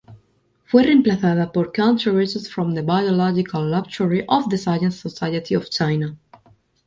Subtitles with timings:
[0.65, 6.17] Fue reemplazada por "Contributions from the Biological Laboratory of the Science Society of China.